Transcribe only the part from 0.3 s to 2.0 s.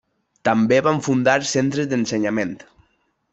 També va fundar centres